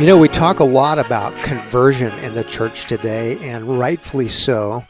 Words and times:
You 0.00 0.06
know, 0.06 0.16
we 0.16 0.28
talk 0.28 0.60
a 0.60 0.64
lot 0.64 0.98
about 0.98 1.44
conversion 1.44 2.10
in 2.20 2.32
the 2.32 2.42
church 2.42 2.86
today, 2.86 3.36
and 3.42 3.78
rightfully 3.78 4.28
so. 4.28 4.86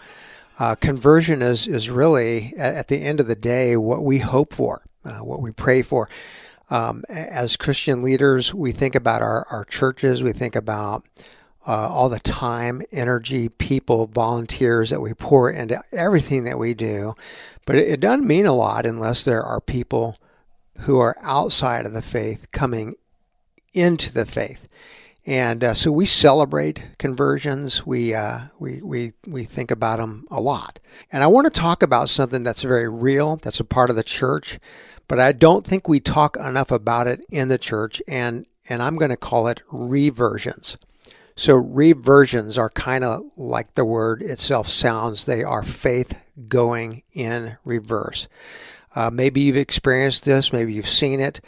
Uh, 0.57 0.77
conversion 0.77 1.43
is, 1.43 1.67
is 1.67 1.91
really, 1.91 2.55
at, 2.57 2.87
the 2.87 2.99
end 2.99 3.19
of 3.19 3.27
the 3.27 3.35
day, 3.35 3.77
what 3.77 4.05
we 4.05 4.19
hope 4.19 4.55
for, 4.55 4.85
uh, 5.05 5.19
what 5.19 5.43
we 5.43 5.51
pray 5.51 5.83
for. 5.83 6.09
Um, 6.71 7.03
as 7.09 7.57
Christian 7.57 8.05
leaders, 8.05 8.55
we 8.55 8.71
think 8.71 8.95
about 8.95 9.21
our, 9.21 9.45
our 9.51 9.65
churches, 9.65 10.23
we 10.23 10.31
think 10.31 10.55
about 10.55 11.03
uh, 11.67 11.89
all 11.89 12.09
the 12.09 12.21
time, 12.21 12.81
energy, 12.93 13.49
people, 13.49 14.07
volunteers 14.07 14.91
that 14.91 15.01
we 15.01 15.13
pour 15.13 15.51
into 15.51 15.83
everything 15.91 16.45
that 16.45 16.57
we 16.57 16.73
do. 16.73 17.15
But 17.67 17.75
it, 17.75 17.89
it 17.89 18.01
doesn't 18.01 18.29
mean 18.29 18.47
a 18.47 18.55
lot 18.55 18.87
unless 18.87 19.25
there 19.25 19.43
are 19.43 19.61
people 19.61 20.17
who 20.83 21.01
are 21.01 21.17
outside 21.21 21.85
of 21.85 21.95
the 21.95 22.01
faith 22.01 22.53
coming 22.53 22.95
into 23.73 24.15
the 24.15 24.25
faith. 24.25 24.69
And 25.31 25.63
uh, 25.63 25.75
so 25.75 25.93
we 25.93 26.07
celebrate 26.07 26.99
conversions. 26.99 27.87
We, 27.87 28.15
uh, 28.15 28.41
we, 28.59 28.83
we, 28.83 29.13
we 29.29 29.45
think 29.45 29.71
about 29.71 30.01
them 30.01 30.27
a 30.29 30.41
lot. 30.41 30.81
And 31.13 31.23
I 31.23 31.29
want 31.29 31.45
to 31.45 31.61
talk 31.61 31.85
about 31.85 32.11
something 32.11 32.43
that's 32.43 32.65
very 32.65 32.89
real, 32.89 33.37
that's 33.37 33.61
a 33.61 33.65
part 33.65 33.91
of 33.91 33.97
the 33.97 34.03
church, 34.03 34.59
but 35.07 35.21
I 35.21 35.31
don't 35.31 35.65
think 35.65 35.87
we 35.87 36.01
talk 36.01 36.37
enough 36.37 36.73
about 36.73 37.07
it 37.07 37.21
in 37.31 37.47
the 37.47 37.59
church. 37.59 38.03
And, 38.09 38.45
and 38.69 38.83
I'm 38.83 38.97
going 38.97 39.13
to 39.13 39.17
call 39.17 39.47
it 39.47 39.63
reversions. 39.71 40.77
So 41.37 41.55
reversions 41.55 42.59
are 42.59 42.69
kind 42.69 43.05
of 43.05 43.23
like 43.37 43.75
the 43.75 43.85
word 43.85 44.23
itself 44.23 44.67
sounds. 44.67 45.27
They 45.27 45.45
are 45.45 45.63
faith 45.63 46.21
going 46.49 47.05
in 47.13 47.57
reverse. 47.65 48.27
Uh, 48.97 49.11
maybe 49.13 49.43
you've 49.43 49.57
experienced 49.57 50.25
this. 50.25 50.53
Maybe 50.53 50.73
you've 50.73 50.89
seen 50.89 51.21
it 51.21 51.41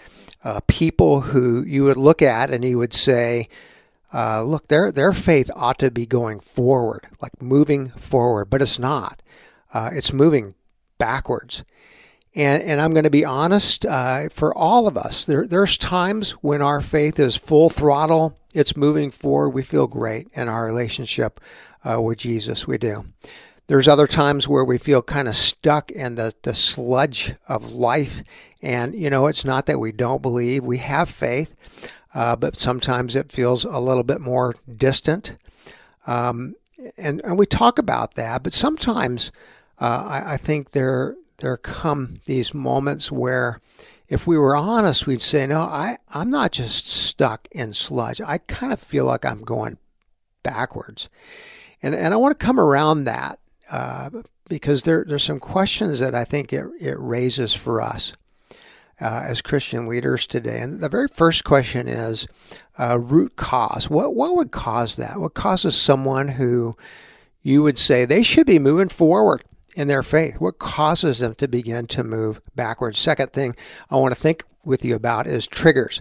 uh, 0.44 0.60
people 0.66 1.20
who 1.20 1.62
you 1.62 1.84
would 1.84 1.96
look 1.96 2.22
at 2.22 2.50
and 2.50 2.64
you 2.64 2.78
would 2.78 2.94
say, 2.94 3.48
uh, 4.12 4.42
look, 4.42 4.68
their 4.68 4.92
their 4.92 5.12
faith 5.12 5.50
ought 5.56 5.78
to 5.78 5.90
be 5.90 6.06
going 6.06 6.40
forward, 6.40 7.08
like 7.20 7.40
moving 7.40 7.88
forward, 7.90 8.46
but 8.46 8.62
it's 8.62 8.78
not. 8.78 9.22
Uh, 9.72 9.90
it's 9.92 10.12
moving 10.12 10.54
backwards. 10.98 11.64
And 12.34 12.62
and 12.62 12.80
I'm 12.80 12.92
going 12.92 13.04
to 13.04 13.10
be 13.10 13.24
honest, 13.24 13.84
uh, 13.84 14.28
for 14.28 14.54
all 14.54 14.86
of 14.86 14.96
us, 14.96 15.24
there 15.24 15.46
there's 15.46 15.76
times 15.76 16.32
when 16.42 16.62
our 16.62 16.80
faith 16.80 17.18
is 17.18 17.36
full 17.36 17.70
throttle, 17.70 18.38
it's 18.54 18.76
moving 18.76 19.10
forward. 19.10 19.50
We 19.50 19.62
feel 19.62 19.86
great 19.86 20.28
in 20.34 20.48
our 20.48 20.64
relationship 20.64 21.40
uh, 21.84 22.00
with 22.00 22.18
Jesus. 22.18 22.66
We 22.66 22.78
do. 22.78 23.04
There's 23.68 23.88
other 23.88 24.06
times 24.06 24.48
where 24.48 24.64
we 24.64 24.76
feel 24.76 25.02
kind 25.02 25.28
of 25.28 25.34
stuck 25.34 25.90
in 25.90 26.16
the, 26.16 26.34
the 26.42 26.54
sludge 26.54 27.34
of 27.48 27.72
life. 27.72 28.22
And, 28.60 28.94
you 28.94 29.08
know, 29.08 29.28
it's 29.28 29.44
not 29.44 29.66
that 29.66 29.78
we 29.78 29.92
don't 29.92 30.20
believe, 30.20 30.64
we 30.64 30.78
have 30.78 31.08
faith, 31.08 31.54
uh, 32.14 32.36
but 32.36 32.56
sometimes 32.56 33.16
it 33.16 33.30
feels 33.30 33.64
a 33.64 33.78
little 33.78 34.02
bit 34.02 34.20
more 34.20 34.54
distant. 34.74 35.34
Um, 36.06 36.54
and, 36.96 37.20
and 37.24 37.38
we 37.38 37.46
talk 37.46 37.78
about 37.78 38.14
that, 38.14 38.42
but 38.42 38.52
sometimes 38.52 39.30
uh, 39.80 40.04
I, 40.08 40.34
I 40.34 40.36
think 40.36 40.72
there, 40.72 41.16
there 41.38 41.56
come 41.56 42.18
these 42.26 42.54
moments 42.54 43.10
where 43.10 43.58
if 44.08 44.26
we 44.26 44.36
were 44.36 44.54
honest, 44.54 45.06
we'd 45.06 45.22
say, 45.22 45.46
no, 45.46 45.60
I, 45.60 45.96
I'm 46.12 46.28
not 46.28 46.52
just 46.52 46.86
stuck 46.86 47.48
in 47.50 47.72
sludge. 47.72 48.20
I 48.20 48.38
kind 48.38 48.72
of 48.72 48.78
feel 48.78 49.06
like 49.06 49.24
I'm 49.24 49.40
going 49.40 49.78
backwards. 50.42 51.08
And, 51.82 51.94
and 51.94 52.12
I 52.12 52.18
want 52.18 52.38
to 52.38 52.46
come 52.46 52.60
around 52.60 53.04
that 53.04 53.38
uh, 53.70 54.10
because 54.48 54.82
there, 54.82 55.04
there's 55.08 55.24
some 55.24 55.38
questions 55.38 55.98
that 56.00 56.14
I 56.14 56.24
think 56.24 56.52
it, 56.52 56.66
it 56.78 56.96
raises 56.98 57.54
for 57.54 57.80
us 57.80 58.12
uh, 59.00 59.24
as 59.26 59.42
Christian 59.42 59.86
leaders 59.86 60.26
today. 60.26 60.60
And 60.60 60.80
the 60.80 60.88
very 60.88 61.08
first 61.08 61.44
question 61.44 61.88
is 61.88 62.26
uh, 62.78 62.98
root 62.98 63.36
cause. 63.36 63.90
What, 63.90 64.14
what 64.14 64.36
would 64.36 64.50
cause 64.50 64.96
that? 64.96 65.18
What 65.18 65.34
causes 65.34 65.76
someone 65.76 66.28
who 66.28 66.74
you 67.42 67.62
would 67.62 67.78
say 67.78 68.04
they 68.04 68.22
should 68.22 68.46
be 68.46 68.58
moving 68.58 68.88
forward 68.88 69.42
in 69.74 69.88
their 69.88 70.02
faith? 70.02 70.40
What 70.40 70.58
causes 70.58 71.18
them 71.18 71.34
to 71.34 71.48
begin 71.48 71.86
to 71.88 72.04
move 72.04 72.40
backwards? 72.54 72.98
Second 72.98 73.32
thing 73.32 73.56
I 73.90 73.96
want 73.96 74.14
to 74.14 74.20
think 74.20 74.44
with 74.64 74.84
you 74.84 74.94
about 74.94 75.26
is 75.26 75.46
triggers. 75.46 76.00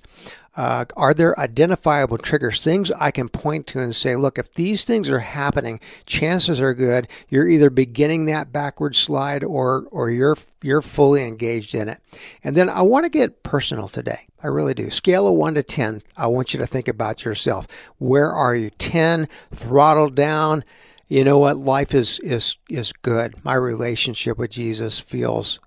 Uh, 0.55 0.85
are 0.97 1.13
there 1.13 1.39
identifiable 1.39 2.17
triggers, 2.17 2.61
things 2.61 2.91
I 2.91 3.11
can 3.11 3.29
point 3.29 3.67
to 3.67 3.79
and 3.79 3.95
say, 3.95 4.15
look, 4.15 4.37
if 4.37 4.53
these 4.53 4.83
things 4.83 5.09
are 5.09 5.19
happening, 5.19 5.79
chances 6.05 6.59
are 6.59 6.73
good 6.73 7.07
you're 7.29 7.47
either 7.47 7.69
beginning 7.69 8.25
that 8.25 8.51
backward 8.51 8.95
slide 8.95 9.43
or 9.43 9.87
or 9.91 10.09
you're 10.09 10.37
you're 10.61 10.81
fully 10.81 11.27
engaged 11.27 11.73
in 11.73 11.89
it. 11.89 11.99
And 12.43 12.55
then 12.55 12.69
I 12.69 12.81
want 12.81 13.05
to 13.05 13.09
get 13.09 13.43
personal 13.43 13.87
today. 13.87 14.27
I 14.43 14.47
really 14.47 14.73
do. 14.73 14.89
Scale 14.89 15.27
of 15.27 15.35
one 15.35 15.55
to 15.55 15.63
ten. 15.63 16.01
I 16.17 16.27
want 16.27 16.53
you 16.53 16.59
to 16.59 16.67
think 16.67 16.87
about 16.87 17.25
yourself. 17.25 17.67
Where 17.97 18.31
are 18.31 18.55
you? 18.55 18.69
Ten, 18.71 19.27
throttled 19.53 20.15
down. 20.15 20.63
You 21.07 21.23
know 21.23 21.39
what? 21.39 21.57
Life 21.57 21.93
is 21.93 22.19
is 22.19 22.57
is 22.69 22.91
good. 22.93 23.43
My 23.43 23.55
relationship 23.55 24.37
with 24.37 24.51
Jesus 24.51 24.99
feels 24.99 25.59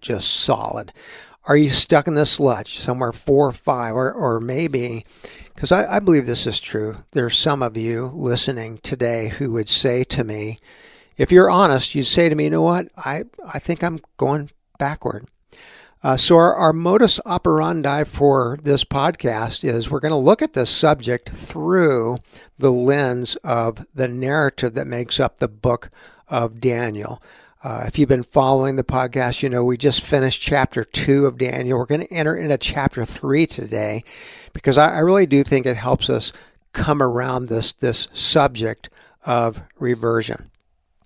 just 0.00 0.30
solid. 0.30 0.92
Are 1.46 1.56
you 1.56 1.70
stuck 1.70 2.06
in 2.06 2.14
the 2.14 2.26
sludge 2.26 2.78
somewhere 2.78 3.12
four 3.12 3.48
or 3.48 3.52
five, 3.52 3.94
or, 3.94 4.12
or 4.12 4.40
maybe, 4.40 5.04
because 5.54 5.72
I, 5.72 5.96
I 5.96 6.00
believe 6.00 6.26
this 6.26 6.46
is 6.46 6.60
true, 6.60 6.96
there's 7.12 7.38
some 7.38 7.62
of 7.62 7.76
you 7.76 8.10
listening 8.14 8.78
today 8.78 9.28
who 9.28 9.52
would 9.52 9.68
say 9.68 10.04
to 10.04 10.24
me, 10.24 10.58
if 11.16 11.32
you're 11.32 11.50
honest, 11.50 11.94
you'd 11.94 12.04
say 12.04 12.28
to 12.28 12.34
me, 12.34 12.44
you 12.44 12.50
know 12.50 12.62
what, 12.62 12.88
I, 12.96 13.24
I 13.52 13.58
think 13.58 13.82
I'm 13.82 13.98
going 14.18 14.50
backward. 14.78 15.26
Uh, 16.00 16.16
so, 16.16 16.36
our, 16.36 16.54
our 16.54 16.72
modus 16.72 17.18
operandi 17.26 18.04
for 18.04 18.56
this 18.62 18.84
podcast 18.84 19.64
is 19.64 19.90
we're 19.90 19.98
going 19.98 20.14
to 20.14 20.18
look 20.18 20.42
at 20.42 20.52
this 20.52 20.70
subject 20.70 21.28
through 21.28 22.18
the 22.56 22.70
lens 22.70 23.34
of 23.42 23.84
the 23.94 24.06
narrative 24.06 24.74
that 24.74 24.86
makes 24.86 25.18
up 25.18 25.38
the 25.38 25.48
book 25.48 25.90
of 26.28 26.60
Daniel. 26.60 27.20
Uh, 27.62 27.84
if 27.86 27.98
you've 27.98 28.08
been 28.08 28.22
following 28.22 28.76
the 28.76 28.84
podcast, 28.84 29.42
you 29.42 29.48
know 29.48 29.64
we 29.64 29.76
just 29.76 30.04
finished 30.04 30.40
chapter 30.40 30.84
two 30.84 31.26
of 31.26 31.38
Daniel. 31.38 31.78
We're 31.78 31.86
going 31.86 32.06
to 32.06 32.12
enter 32.12 32.36
into 32.36 32.56
chapter 32.56 33.04
three 33.04 33.46
today 33.46 34.04
because 34.52 34.78
I, 34.78 34.96
I 34.96 34.98
really 35.00 35.26
do 35.26 35.42
think 35.42 35.66
it 35.66 35.76
helps 35.76 36.08
us 36.08 36.32
come 36.72 37.02
around 37.02 37.48
this 37.48 37.72
this 37.72 38.06
subject 38.12 38.90
of 39.26 39.62
reversion. 39.80 40.52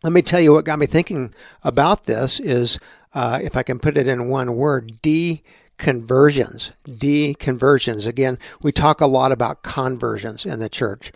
Let 0.02 0.12
me 0.12 0.20
tell 0.20 0.40
you 0.40 0.52
what 0.52 0.66
got 0.66 0.78
me 0.78 0.86
thinking 0.86 1.32
about 1.64 2.04
this 2.04 2.38
is, 2.38 2.78
uh, 3.14 3.38
if 3.42 3.56
I 3.56 3.62
can 3.62 3.78
put 3.78 3.96
it 3.96 4.06
in 4.06 4.28
one 4.28 4.54
word, 4.54 5.00
deconversions. 5.00 6.72
Deconversions. 6.86 8.06
Again, 8.06 8.38
we 8.62 8.72
talk 8.72 9.00
a 9.00 9.06
lot 9.06 9.32
about 9.32 9.62
conversions 9.62 10.44
in 10.44 10.58
the 10.58 10.69
church, 10.69 11.12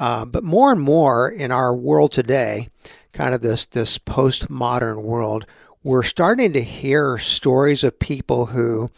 uh, 0.00 0.24
but 0.24 0.42
more 0.42 0.72
and 0.72 0.80
more 0.80 1.30
in 1.30 1.52
our 1.52 1.72
world 1.76 2.10
today, 2.10 2.68
kind 3.12 3.34
of 3.34 3.42
this 3.42 3.66
this 3.66 3.98
postmodern 3.98 5.02
world, 5.02 5.46
we're 5.82 6.02
starting 6.02 6.52
to 6.52 6.62
hear 6.62 7.18
stories 7.18 7.82
of 7.84 7.98
people 7.98 8.46
who 8.46 8.90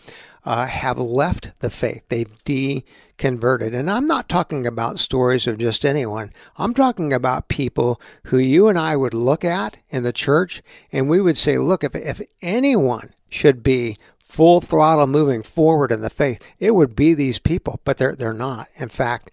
uh, 0.45 0.67
have 0.67 0.99
left 0.99 1.59
the 1.61 1.71
faith. 1.71 2.05
They've 2.09 2.29
deconverted. 2.45 3.75
And 3.75 3.91
I'm 3.91 4.07
not 4.07 4.29
talking 4.29 4.67
about 4.67 4.99
stories 4.99 5.47
of 5.47 5.59
just 5.59 5.85
anyone. 5.85 6.33
I'm 6.57 6.75
talking 6.75 7.13
about 7.13 7.49
people 7.49 8.01
who 8.25 8.39
you 8.39 8.69
and 8.69 8.79
I 8.79 8.97
would 8.97 9.15
look 9.15 9.45
at 9.45 9.79
in 9.91 10.03
the 10.03 10.13
church 10.13 10.63
and 10.91 11.09
we 11.09 11.21
would 11.21 11.39
say, 11.39 11.59
look, 11.59 11.85
if, 11.85 11.95
if 11.95 12.21
anyone 12.41 13.13
should 13.29 13.63
be 13.63 13.97
full 14.19 14.61
throttle 14.61 15.07
moving 15.07 15.43
forward 15.43 15.93
in 15.93 16.01
the 16.01 16.11
faith, 16.11 16.47
it 16.59 16.73
would 16.73 16.97
be 16.97 17.15
these 17.15 17.39
people, 17.39 17.81
but 17.85 17.99
they're, 17.99 18.17
they're 18.17 18.33
not. 18.33 18.67
In 18.77 18.89
fact, 18.89 19.31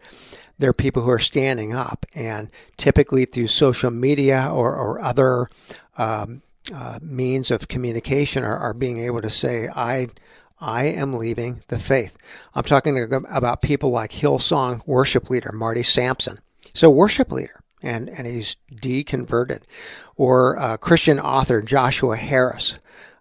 there 0.59 0.69
are 0.69 0.73
people 0.73 1.03
who 1.03 1.09
are 1.09 1.19
standing 1.19 1.73
up, 1.73 2.05
and 2.13 2.49
typically 2.77 3.25
through 3.25 3.47
social 3.47 3.89
media 3.89 4.49
or, 4.51 4.75
or 4.75 4.99
other 4.99 5.47
um, 5.97 6.41
uh, 6.73 6.99
means 7.01 7.49
of 7.49 7.67
communication 7.67 8.43
are, 8.43 8.57
are 8.57 8.73
being 8.73 8.99
able 8.99 9.21
to 9.21 9.29
say, 9.29 9.67
I, 9.73 10.07
I 10.59 10.85
am 10.85 11.13
leaving 11.13 11.61
the 11.69 11.79
faith. 11.79 12.17
I'm 12.53 12.63
talking 12.63 13.11
about 13.31 13.61
people 13.61 13.89
like 13.89 14.11
Hillsong 14.11 14.85
worship 14.85 15.29
leader 15.29 15.51
Marty 15.53 15.83
Sampson. 15.83 16.39
So, 16.73 16.89
worship 16.89 17.31
leader, 17.31 17.63
and, 17.81 18.09
and 18.09 18.27
he's 18.27 18.57
deconverted. 18.75 19.63
Or 20.17 20.59
uh, 20.59 20.77
Christian 20.77 21.19
author 21.19 21.61
Joshua 21.61 22.17
Harris 22.17 22.77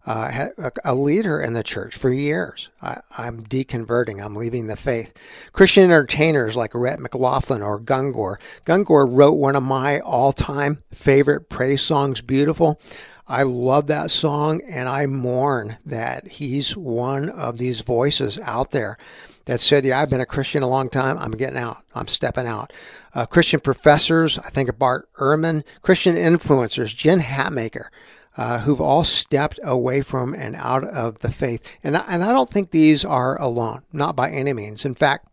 uh, 0.09 0.71
a 0.87 0.95
leader 0.95 1.43
in 1.43 1.53
the 1.53 1.63
church 1.63 1.95
for 1.95 2.11
years. 2.11 2.71
I, 2.81 3.01
am 3.19 3.43
deconverting. 3.43 4.25
I'm 4.25 4.35
leaving 4.35 4.67
the 4.67 4.77
faith. 4.77 5.13
Christian 5.53 5.85
entertainers 5.85 6.57
like 6.57 6.75
Rhett 6.75 6.99
McLaughlin 6.99 7.61
or 7.61 7.79
Gungor. 7.79 8.37
Gungor 8.65 9.07
wrote 9.07 9.35
one 9.35 9.55
of 9.55 9.63
my 9.63 10.01
all-time 10.01 10.83
favorite 10.91 11.51
praise 11.51 11.83
songs, 11.83 12.23
"Beautiful." 12.23 12.81
I 13.27 13.43
love 13.43 13.89
that 13.89 14.11
song, 14.11 14.63
and 14.67 14.89
I 14.89 15.05
mourn 15.05 15.77
that 15.85 16.27
he's 16.27 16.75
one 16.75 17.29
of 17.29 17.59
these 17.59 17.83
voices 17.83 18.39
out 18.43 18.71
there 18.71 18.97
that 19.45 19.61
said, 19.61 19.85
"Yeah, 19.85 20.01
I've 20.01 20.09
been 20.09 20.23
a 20.23 20.27
Christian 20.27 20.63
a 20.63 20.69
long 20.69 20.89
time. 20.89 21.19
I'm 21.19 21.33
getting 21.33 21.59
out. 21.59 21.77
I'm 21.95 22.07
stepping 22.07 22.47
out." 22.47 22.73
Uh, 23.15 23.27
Christian 23.27 23.61
professors, 23.61 24.39
I 24.39 24.49
think 24.49 24.71
of 24.71 24.79
Bart 24.79 25.07
Ehrman. 25.21 25.65
Christian 25.83 26.17
influencers, 26.17 26.97
Jen 26.97 27.21
Hatmaker 27.21 27.89
uh, 28.37 28.61
who've 28.61 28.81
all 28.81 29.05
stepped 29.05 29.59
away 29.65 30.01
from 30.01 30.35
and 30.35 30.55
out 30.57 30.85
of 30.85 31.19
the 31.19 31.31
faith. 31.31 31.77
And 31.83 31.97
I, 31.97 32.05
and 32.09 32.23
I 32.23 32.33
don't 32.33 32.51
think 32.51 32.71
these 32.71 33.05
are 33.05 33.41
alone, 33.41 33.83
not 33.93 34.15
by 34.15 34.31
any 34.31 34.53
means. 34.53 34.85
In 34.85 34.95
fact, 34.95 35.27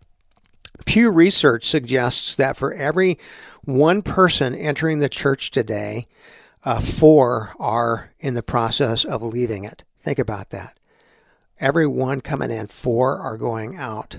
Pew 0.86 1.10
Research 1.10 1.66
suggests 1.66 2.36
that 2.36 2.58
for 2.58 2.74
every 2.74 3.18
one 3.64 4.02
person 4.02 4.56
entering 4.56 5.00
the 5.00 5.10
church 5.10 5.52
today, 5.52 6.06
uh, 6.64 6.80
four 6.80 7.54
are 7.60 8.12
in 8.20 8.34
the 8.34 8.44
process 8.44 9.06
of 9.06 9.22
leaving 9.22 9.64
it. 9.64 9.84
Think 9.98 10.20
about 10.20 10.50
that. 10.50 10.78
Every 11.60 11.88
one 11.88 12.20
coming 12.20 12.52
in, 12.52 12.68
four 12.68 13.18
are 13.20 13.38
going 13.38 13.78
out. 13.78 14.18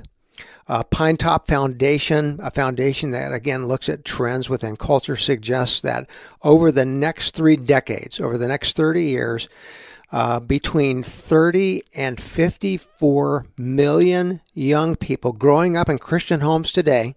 Uh, 0.69 0.83
Pine 0.83 1.17
Top 1.17 1.47
Foundation, 1.47 2.41
a 2.43 2.51
foundation 2.51 3.13
that 3.13 3.33
again 3.33 3.67
looks 3.67 3.89
at 3.89 4.05
trends 4.05 4.51
within 4.51 4.75
culture, 4.77 5.17
suggests 5.17 5.81
that 5.81 6.11
over 6.43 6.73
the 6.73 6.85
next 6.85 7.37
three 7.37 7.57
decades, 7.57 8.19
over 8.19 8.37
the 8.37 8.49
next 8.49 8.77
30 8.77 9.05
years, 9.05 9.49
uh, 10.13 10.41
between 10.41 11.03
30 11.03 11.83
and 11.95 12.21
54 12.21 13.45
million 13.57 14.41
young 14.55 14.97
people 14.97 15.33
growing 15.33 15.77
up 15.77 15.89
in 15.89 15.99
Christian 15.99 16.41
homes 16.41 16.73
today 16.73 17.15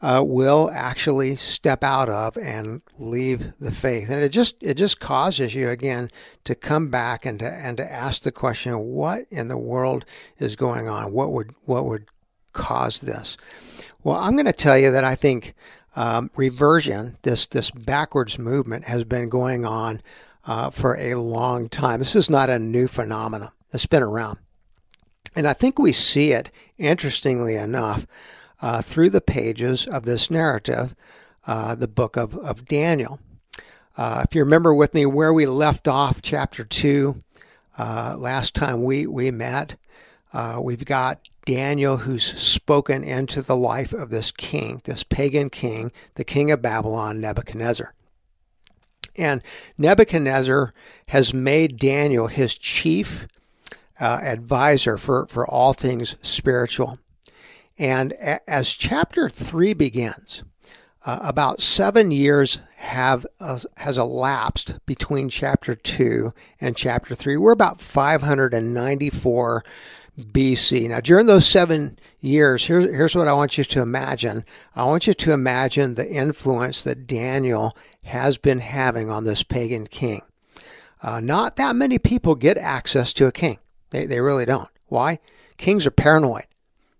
uh, 0.00 0.22
will 0.24 0.70
actually 0.72 1.34
step 1.34 1.82
out 1.82 2.08
of 2.08 2.36
and 2.36 2.82
leave 2.98 3.52
the 3.58 3.70
faith. 3.70 4.10
And 4.10 4.22
it 4.22 4.28
just 4.28 4.62
it 4.62 4.74
just 4.74 5.00
causes 5.00 5.54
you 5.54 5.68
again 5.68 6.10
to 6.44 6.54
come 6.54 6.90
back 6.90 7.24
and 7.24 7.38
to 7.40 7.46
and 7.46 7.76
to 7.78 7.92
ask 7.92 8.22
the 8.22 8.32
question, 8.32 8.78
what 8.78 9.26
in 9.30 9.48
the 9.48 9.58
world 9.58 10.04
is 10.38 10.56
going 10.56 10.88
on? 10.88 11.12
What 11.12 11.32
would 11.32 11.52
what 11.64 11.86
would 11.86 12.06
cause 12.56 13.00
this? 13.00 13.36
Well, 14.02 14.16
I'm 14.16 14.32
going 14.32 14.46
to 14.46 14.52
tell 14.52 14.78
you 14.78 14.90
that 14.90 15.04
I 15.04 15.14
think 15.14 15.54
um, 15.94 16.30
reversion, 16.36 17.16
this 17.22 17.46
this 17.46 17.70
backwards 17.70 18.38
movement, 18.38 18.84
has 18.84 19.04
been 19.04 19.28
going 19.28 19.64
on 19.64 20.00
uh, 20.44 20.70
for 20.70 20.96
a 20.98 21.14
long 21.14 21.68
time. 21.68 22.00
This 22.00 22.16
is 22.16 22.28
not 22.28 22.50
a 22.50 22.58
new 22.58 22.88
phenomenon. 22.88 23.50
It's 23.72 23.86
been 23.86 24.02
around, 24.02 24.38
and 25.34 25.46
I 25.46 25.52
think 25.52 25.78
we 25.78 25.92
see 25.92 26.32
it. 26.32 26.50
Interestingly 26.78 27.56
enough, 27.56 28.06
uh, 28.60 28.82
through 28.82 29.10
the 29.10 29.20
pages 29.20 29.86
of 29.86 30.04
this 30.04 30.30
narrative, 30.30 30.94
uh, 31.46 31.74
the 31.74 31.88
book 31.88 32.16
of, 32.16 32.36
of 32.38 32.66
Daniel. 32.66 33.20
Uh, 33.96 34.24
if 34.28 34.34
you 34.34 34.42
remember 34.42 34.74
with 34.74 34.92
me 34.92 35.06
where 35.06 35.32
we 35.32 35.46
left 35.46 35.88
off, 35.88 36.20
chapter 36.20 36.64
2, 36.64 37.22
uh, 37.78 38.14
last 38.18 38.54
time 38.54 38.82
we, 38.82 39.06
we 39.06 39.30
met, 39.30 39.76
uh, 40.32 40.58
we've 40.62 40.84
got 40.84 41.28
Daniel 41.46 41.98
who's 41.98 42.24
spoken 42.24 43.02
into 43.02 43.40
the 43.40 43.56
life 43.56 43.94
of 43.94 44.10
this 44.10 44.30
king, 44.30 44.82
this 44.84 45.02
pagan 45.02 45.48
king, 45.48 45.92
the 46.16 46.24
king 46.24 46.50
of 46.50 46.60
Babylon, 46.60 47.20
Nebuchadnezzar. 47.20 47.94
And 49.16 49.40
Nebuchadnezzar 49.78 50.74
has 51.08 51.32
made 51.32 51.78
Daniel 51.78 52.26
his 52.26 52.54
chief 52.54 53.26
uh, 53.98 54.18
advisor 54.22 54.98
for, 54.98 55.26
for 55.26 55.46
all 55.46 55.72
things 55.72 56.16
spiritual. 56.20 56.98
And 57.78 58.12
as 58.46 58.74
chapter 58.74 59.28
three 59.28 59.72
begins, 59.72 60.42
uh, 61.04 61.20
about 61.22 61.62
seven 61.62 62.10
years 62.10 62.58
have 62.78 63.24
uh, 63.38 63.60
has 63.76 63.96
elapsed 63.96 64.84
between 64.86 65.28
chapter 65.28 65.74
two 65.74 66.32
and 66.60 66.76
chapter 66.76 67.14
three. 67.14 67.36
We're 67.36 67.52
about 67.52 67.80
594 67.80 69.64
BC. 70.18 70.88
Now, 70.88 71.00
during 71.00 71.26
those 71.26 71.46
seven 71.46 71.98
years, 72.20 72.66
here's, 72.66 72.86
here's 72.86 73.14
what 73.14 73.28
I 73.28 73.32
want 73.34 73.58
you 73.58 73.64
to 73.64 73.82
imagine. 73.82 74.44
I 74.74 74.84
want 74.84 75.06
you 75.06 75.14
to 75.14 75.32
imagine 75.32 75.94
the 75.94 76.10
influence 76.10 76.82
that 76.84 77.06
Daniel 77.06 77.76
has 78.04 78.38
been 78.38 78.60
having 78.60 79.10
on 79.10 79.24
this 79.24 79.42
pagan 79.42 79.86
king. 79.86 80.22
Uh, 81.02 81.20
not 81.20 81.56
that 81.56 81.76
many 81.76 81.98
people 81.98 82.34
get 82.34 82.56
access 82.56 83.12
to 83.14 83.26
a 83.26 83.32
king. 83.32 83.58
They, 83.90 84.06
they 84.06 84.20
really 84.20 84.46
don't. 84.46 84.70
Why? 84.86 85.18
Kings 85.56 85.86
are 85.86 85.90
paranoid. 85.90 86.46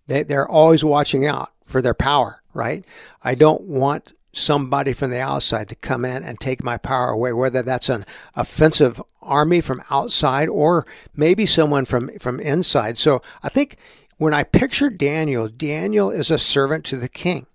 They, 0.07 0.23
they're 0.23 0.49
always 0.49 0.85
watching 0.85 1.27
out 1.27 1.51
for 1.65 1.81
their 1.81 1.95
power, 1.95 2.41
right? 2.53 2.85
I 3.23 3.35
don't 3.35 3.63
want 3.63 4.13
somebody 4.37 4.93
from 4.93 5.11
the 5.11 5.21
outside 5.21 5.69
to 5.69 5.75
come 5.75 6.05
in 6.05 6.23
and 6.23 6.39
take 6.39 6.63
my 6.63 6.77
power 6.77 7.11
away, 7.11 7.33
whether 7.33 7.63
that's 7.63 7.89
an 7.89 8.05
offensive 8.35 9.01
army 9.23 9.61
from 9.61 9.81
outside 9.91 10.49
or 10.49 10.87
maybe 11.15 11.47
someone 11.47 11.85
from, 11.85 12.11
from 12.19 12.41
inside. 12.41 12.99
So 12.99 13.23
I 13.43 13.49
think 13.49 13.77
when 14.19 14.35
I 14.35 14.45
picture 14.45 14.91
Daniel, 14.91 15.49
Daniel 15.49 16.11
is 16.11 16.31
a 16.31 16.39
servant 16.39 16.85
to 16.87 16.97
the 16.97 17.09
king. 17.09 17.47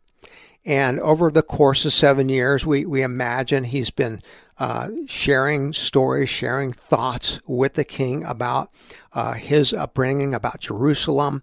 And 0.63 0.99
over 0.99 1.31
the 1.31 1.41
course 1.41 1.85
of 1.85 1.93
seven 1.93 2.29
years, 2.29 2.65
we, 2.65 2.85
we 2.85 3.01
imagine 3.01 3.63
he's 3.63 3.89
been 3.89 4.21
uh, 4.59 4.89
sharing 5.07 5.73
stories, 5.73 6.29
sharing 6.29 6.71
thoughts 6.71 7.41
with 7.47 7.73
the 7.73 7.83
king 7.83 8.23
about 8.23 8.69
uh, 9.13 9.33
his 9.33 9.73
upbringing, 9.73 10.35
about 10.35 10.59
Jerusalem, 10.59 11.41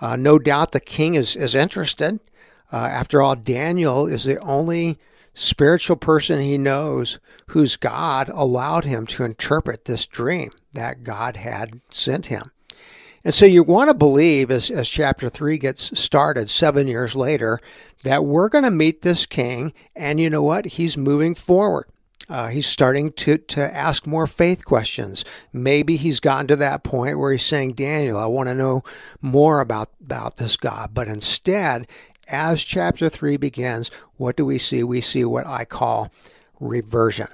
uh, 0.00 0.16
no 0.16 0.38
doubt 0.38 0.72
the 0.72 0.80
king 0.80 1.14
is, 1.14 1.36
is 1.36 1.54
interested. 1.54 2.20
Uh, 2.72 2.76
after 2.76 3.22
all, 3.22 3.34
Daniel 3.34 4.06
is 4.06 4.24
the 4.24 4.38
only 4.40 4.98
spiritual 5.34 5.96
person 5.96 6.40
he 6.40 6.58
knows 6.58 7.20
whose 7.48 7.76
God 7.76 8.28
allowed 8.32 8.84
him 8.84 9.06
to 9.06 9.24
interpret 9.24 9.84
this 9.84 10.06
dream 10.06 10.50
that 10.72 11.04
God 11.04 11.36
had 11.36 11.80
sent 11.90 12.26
him. 12.26 12.50
And 13.24 13.34
so 13.34 13.46
you 13.46 13.62
want 13.62 13.90
to 13.90 13.96
believe, 13.96 14.50
as, 14.50 14.70
as 14.70 14.88
chapter 14.88 15.28
3 15.28 15.58
gets 15.58 15.98
started 15.98 16.50
seven 16.50 16.86
years 16.86 17.16
later, 17.16 17.58
that 18.04 18.24
we're 18.24 18.48
going 18.48 18.64
to 18.64 18.70
meet 18.70 19.02
this 19.02 19.26
king, 19.26 19.72
and 19.96 20.20
you 20.20 20.30
know 20.30 20.42
what? 20.42 20.64
He's 20.64 20.96
moving 20.96 21.34
forward. 21.34 21.86
Uh, 22.28 22.48
he's 22.48 22.66
starting 22.66 23.10
to, 23.12 23.38
to 23.38 23.74
ask 23.74 24.06
more 24.06 24.26
faith 24.26 24.64
questions. 24.64 25.24
Maybe 25.52 25.96
he's 25.96 26.20
gotten 26.20 26.46
to 26.48 26.56
that 26.56 26.84
point 26.84 27.18
where 27.18 27.32
he's 27.32 27.44
saying, 27.44 27.72
Daniel, 27.72 28.18
I 28.18 28.26
want 28.26 28.50
to 28.50 28.54
know 28.54 28.82
more 29.22 29.60
about, 29.60 29.88
about 30.00 30.36
this 30.36 30.56
God. 30.56 30.90
But 30.92 31.08
instead, 31.08 31.88
as 32.28 32.64
chapter 32.64 33.08
3 33.08 33.36
begins, 33.36 33.90
what 34.16 34.36
do 34.36 34.44
we 34.44 34.58
see? 34.58 34.82
We 34.82 35.00
see 35.00 35.24
what 35.24 35.46
I 35.46 35.64
call 35.64 36.08
reversion. 36.60 37.28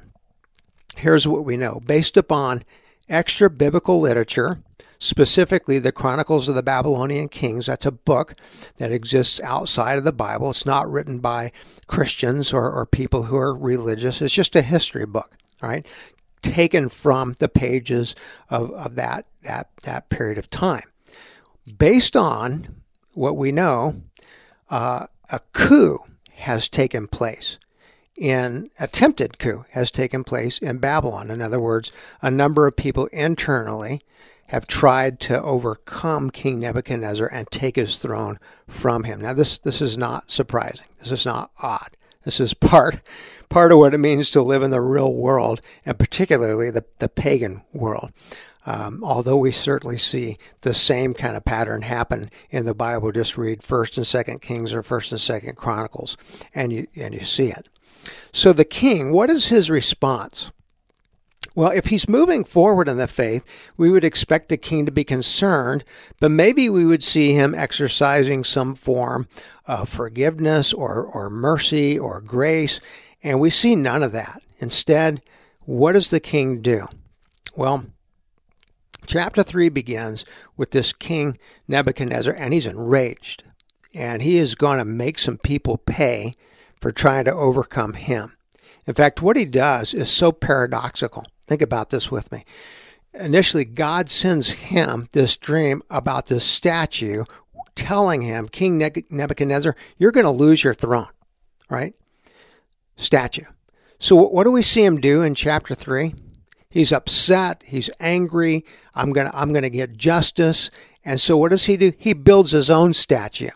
Here's 0.96 1.26
what 1.26 1.44
we 1.44 1.56
know 1.56 1.80
based 1.84 2.16
upon 2.16 2.62
extra 3.08 3.50
biblical 3.50 4.00
literature, 4.00 4.58
specifically 4.98 5.78
the 5.78 5.92
Chronicles 5.92 6.48
of 6.48 6.54
the 6.54 6.62
Babylonian 6.62 7.28
Kings. 7.28 7.66
That's 7.66 7.86
a 7.86 7.92
book 7.92 8.34
that 8.76 8.92
exists 8.92 9.40
outside 9.42 9.98
of 9.98 10.04
the 10.04 10.12
Bible. 10.12 10.50
It's 10.50 10.66
not 10.66 10.88
written 10.88 11.18
by 11.18 11.52
Christians 11.86 12.52
or, 12.52 12.70
or 12.70 12.86
people 12.86 13.24
who 13.24 13.36
are 13.36 13.56
religious. 13.56 14.22
It's 14.22 14.34
just 14.34 14.56
a 14.56 14.62
history 14.62 15.06
book, 15.06 15.36
all 15.62 15.68
right, 15.68 15.86
taken 16.42 16.88
from 16.88 17.34
the 17.40 17.48
pages 17.48 18.14
of, 18.48 18.70
of 18.72 18.94
that, 18.94 19.26
that, 19.42 19.68
that 19.82 20.08
period 20.08 20.38
of 20.38 20.48
time. 20.48 20.84
Based 21.78 22.14
on 22.14 22.82
what 23.14 23.36
we 23.36 23.50
know, 23.50 24.02
uh, 24.70 25.06
a 25.30 25.40
coup 25.52 25.98
has 26.32 26.68
taken 26.68 27.06
place 27.06 27.58
An 28.20 28.68
attempted 28.78 29.38
coup 29.38 29.64
has 29.70 29.90
taken 29.90 30.22
place 30.22 30.58
in 30.58 30.78
Babylon. 30.78 31.30
In 31.30 31.42
other 31.42 31.60
words, 31.60 31.90
a 32.22 32.30
number 32.30 32.66
of 32.66 32.76
people 32.76 33.06
internally 33.06 34.02
have 34.48 34.66
tried 34.66 35.18
to 35.20 35.42
overcome 35.42 36.30
King 36.30 36.60
Nebuchadnezzar 36.60 37.28
and 37.32 37.50
take 37.50 37.76
his 37.76 37.98
throne 37.98 38.38
from 38.68 39.04
him. 39.04 39.20
Now, 39.20 39.32
this, 39.32 39.58
this 39.58 39.80
is 39.80 39.98
not 39.98 40.30
surprising. 40.30 40.86
This 40.98 41.10
is 41.10 41.26
not 41.26 41.50
odd. 41.60 41.96
This 42.24 42.40
is 42.40 42.54
part, 42.54 43.02
part 43.48 43.72
of 43.72 43.78
what 43.78 43.94
it 43.94 43.98
means 43.98 44.30
to 44.30 44.42
live 44.42 44.62
in 44.62 44.70
the 44.70 44.80
real 44.80 45.12
world, 45.12 45.60
and 45.84 45.98
particularly 45.98 46.70
the, 46.70 46.84
the 46.98 47.08
pagan 47.08 47.62
world. 47.72 48.12
Um, 48.66 49.02
although 49.04 49.36
we 49.36 49.50
certainly 49.52 49.98
see 49.98 50.38
the 50.62 50.72
same 50.72 51.12
kind 51.12 51.36
of 51.36 51.44
pattern 51.44 51.82
happen 51.82 52.30
in 52.50 52.64
the 52.64 52.74
Bible, 52.74 53.12
just 53.12 53.36
read 53.36 53.62
First 53.62 53.96
and 53.96 54.06
Second 54.06 54.40
Kings 54.40 54.72
or 54.72 54.82
First 54.82 55.12
and 55.12 55.20
Second 55.20 55.56
Chronicles, 55.56 56.16
and 56.54 56.72
you 56.72 56.86
and 56.96 57.12
you 57.14 57.24
see 57.24 57.48
it. 57.48 57.68
So 58.32 58.52
the 58.52 58.64
king, 58.64 59.12
what 59.12 59.30
is 59.30 59.48
his 59.48 59.70
response? 59.70 60.50
Well, 61.54 61.70
if 61.70 61.86
he's 61.86 62.08
moving 62.08 62.42
forward 62.42 62.88
in 62.88 62.96
the 62.96 63.06
faith, 63.06 63.44
we 63.76 63.88
would 63.88 64.02
expect 64.02 64.48
the 64.48 64.56
king 64.56 64.86
to 64.86 64.92
be 64.92 65.04
concerned, 65.04 65.84
but 66.20 66.32
maybe 66.32 66.68
we 66.68 66.84
would 66.84 67.04
see 67.04 67.32
him 67.32 67.54
exercising 67.54 68.42
some 68.42 68.74
form 68.74 69.28
of 69.66 69.88
forgiveness 69.88 70.72
or, 70.72 71.04
or 71.04 71.30
mercy 71.30 71.96
or 71.96 72.20
grace, 72.20 72.80
and 73.22 73.40
we 73.40 73.50
see 73.50 73.76
none 73.76 74.02
of 74.02 74.10
that. 74.12 74.42
Instead, 74.58 75.22
what 75.60 75.92
does 75.92 76.08
the 76.10 76.18
king 76.18 76.60
do? 76.60 76.86
Well, 77.54 77.86
chapter 79.06 79.42
3 79.42 79.68
begins 79.68 80.24
with 80.56 80.70
this 80.70 80.92
king 80.92 81.38
Nebuchadnezzar, 81.68 82.34
and 82.34 82.52
he's 82.52 82.66
enraged, 82.66 83.42
and 83.94 84.22
he 84.22 84.38
is 84.38 84.54
going 84.54 84.78
to 84.78 84.84
make 84.84 85.18
some 85.18 85.38
people 85.38 85.78
pay 85.78 86.34
for 86.80 86.90
trying 86.90 87.24
to 87.24 87.34
overcome 87.34 87.94
him. 87.94 88.36
In 88.86 88.94
fact, 88.94 89.22
what 89.22 89.36
he 89.36 89.44
does 89.44 89.94
is 89.94 90.10
so 90.10 90.32
paradoxical. 90.32 91.24
Think 91.46 91.62
about 91.62 91.90
this 91.90 92.10
with 92.10 92.30
me. 92.30 92.44
Initially, 93.14 93.64
God 93.64 94.10
sends 94.10 94.50
him 94.50 95.06
this 95.12 95.36
dream 95.36 95.82
about 95.88 96.26
this 96.26 96.44
statue, 96.44 97.24
telling 97.74 98.22
him, 98.22 98.48
King 98.48 98.78
Nebuchadnezzar, 98.78 99.76
you're 99.98 100.12
going 100.12 100.26
to 100.26 100.30
lose 100.30 100.64
your 100.64 100.74
throne, 100.74 101.08
right? 101.70 101.94
Statue. 102.96 103.44
So, 103.98 104.16
what 104.16 104.44
do 104.44 104.50
we 104.50 104.62
see 104.62 104.84
him 104.84 105.00
do 105.00 105.22
in 105.22 105.34
chapter 105.34 105.74
3? 105.74 106.14
He's 106.74 106.92
upset, 106.92 107.62
he's 107.64 107.88
angry. 108.00 108.64
I'm 108.96 109.12
going 109.12 109.30
to 109.30 109.38
I'm 109.38 109.52
going 109.52 109.62
to 109.62 109.70
get 109.70 109.96
justice. 109.96 110.70
And 111.04 111.20
so 111.20 111.36
what 111.36 111.50
does 111.50 111.66
he 111.66 111.76
do? 111.76 111.92
He 111.96 112.14
builds 112.14 112.50
his 112.50 112.68
own 112.68 112.92
statue. 112.92 113.50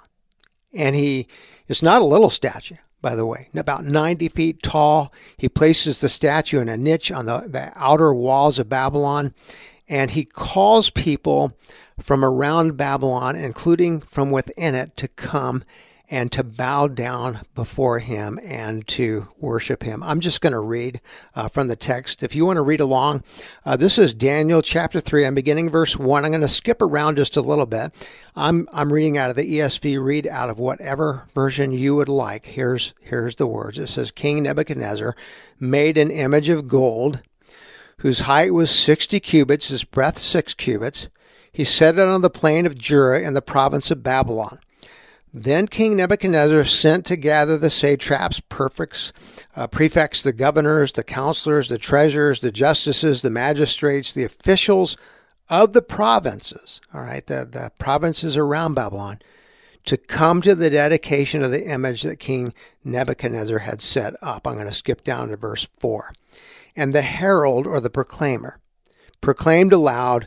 And 0.72 0.94
he 0.94 1.26
it's 1.66 1.82
not 1.82 2.00
a 2.00 2.04
little 2.04 2.30
statue, 2.30 2.76
by 3.02 3.16
the 3.16 3.26
way, 3.26 3.48
about 3.56 3.84
90 3.84 4.28
feet 4.28 4.62
tall. 4.62 5.12
He 5.36 5.48
places 5.48 6.00
the 6.00 6.08
statue 6.08 6.60
in 6.60 6.68
a 6.68 6.76
niche 6.76 7.10
on 7.10 7.26
the, 7.26 7.40
the 7.48 7.72
outer 7.74 8.14
walls 8.14 8.60
of 8.60 8.68
Babylon, 8.68 9.34
and 9.88 10.12
he 10.12 10.24
calls 10.24 10.88
people 10.88 11.58
from 11.98 12.24
around 12.24 12.76
Babylon, 12.76 13.34
including 13.34 13.98
from 13.98 14.30
within 14.30 14.76
it, 14.76 14.96
to 14.96 15.08
come 15.08 15.64
and 16.10 16.32
to 16.32 16.42
bow 16.42 16.88
down 16.88 17.40
before 17.54 17.98
him 17.98 18.38
and 18.42 18.86
to 18.88 19.28
worship 19.36 19.82
him. 19.82 20.02
I'm 20.02 20.20
just 20.20 20.40
going 20.40 20.54
to 20.54 20.60
read 20.60 21.00
uh, 21.34 21.48
from 21.48 21.68
the 21.68 21.76
text. 21.76 22.22
If 22.22 22.34
you 22.34 22.46
want 22.46 22.56
to 22.56 22.62
read 22.62 22.80
along, 22.80 23.22
uh, 23.64 23.76
this 23.76 23.98
is 23.98 24.14
Daniel 24.14 24.62
chapter 24.62 25.00
3. 25.00 25.26
I'm 25.26 25.34
beginning 25.34 25.68
verse 25.68 25.96
1. 25.96 26.24
I'm 26.24 26.30
going 26.30 26.40
to 26.40 26.48
skip 26.48 26.80
around 26.80 27.16
just 27.16 27.36
a 27.36 27.42
little 27.42 27.66
bit. 27.66 27.92
I'm, 28.34 28.68
I'm 28.72 28.92
reading 28.92 29.18
out 29.18 29.30
of 29.30 29.36
the 29.36 29.58
ESV, 29.58 30.02
read 30.02 30.26
out 30.26 30.48
of 30.48 30.58
whatever 30.58 31.26
version 31.34 31.72
you 31.72 31.96
would 31.96 32.08
like. 32.08 32.46
Here's, 32.46 32.94
here's 33.02 33.36
the 33.36 33.46
words. 33.46 33.78
It 33.78 33.88
says, 33.88 34.10
King 34.10 34.44
Nebuchadnezzar 34.44 35.14
made 35.60 35.98
an 35.98 36.10
image 36.10 36.48
of 36.48 36.68
gold 36.68 37.22
whose 37.98 38.20
height 38.20 38.54
was 38.54 38.70
60 38.70 39.20
cubits, 39.20 39.68
his 39.68 39.84
breadth 39.84 40.18
6 40.18 40.54
cubits. 40.54 41.08
He 41.52 41.64
set 41.64 41.98
it 41.98 42.06
on 42.06 42.22
the 42.22 42.30
plain 42.30 42.64
of 42.64 42.80
Dura 42.80 43.20
in 43.20 43.34
the 43.34 43.42
province 43.42 43.90
of 43.90 44.02
Babylon. 44.02 44.58
Then 45.44 45.68
King 45.68 45.94
Nebuchadnezzar 45.94 46.64
sent 46.64 47.06
to 47.06 47.16
gather 47.16 47.56
the 47.56 47.70
satraps, 47.70 48.40
prefects, 48.40 49.12
uh, 49.54 49.68
prefects, 49.68 50.20
the 50.20 50.32
governors, 50.32 50.90
the 50.92 51.04
counselors, 51.04 51.68
the 51.68 51.78
treasurers, 51.78 52.40
the 52.40 52.50
justices, 52.50 53.22
the 53.22 53.30
magistrates, 53.30 54.12
the 54.12 54.24
officials 54.24 54.96
of 55.48 55.74
the 55.74 55.82
provinces, 55.82 56.80
all 56.92 57.02
right, 57.02 57.24
the, 57.28 57.46
the 57.48 57.70
provinces 57.78 58.36
around 58.36 58.74
Babylon, 58.74 59.20
to 59.84 59.96
come 59.96 60.42
to 60.42 60.56
the 60.56 60.70
dedication 60.70 61.44
of 61.44 61.52
the 61.52 61.66
image 61.66 62.02
that 62.02 62.18
King 62.18 62.52
Nebuchadnezzar 62.82 63.60
had 63.60 63.80
set 63.80 64.14
up. 64.20 64.44
I'm 64.44 64.54
going 64.54 64.66
to 64.66 64.74
skip 64.74 65.04
down 65.04 65.28
to 65.28 65.36
verse 65.36 65.68
4. 65.78 66.10
And 66.74 66.92
the 66.92 67.02
herald 67.02 67.64
or 67.64 67.78
the 67.78 67.90
proclaimer 67.90 68.58
proclaimed 69.20 69.72
aloud, 69.72 70.26